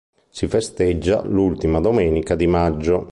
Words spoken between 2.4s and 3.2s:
maggio.